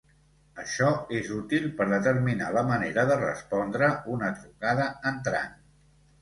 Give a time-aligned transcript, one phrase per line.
[0.61, 5.55] Això és útil per determinar la manera de respondre una trucada entrant.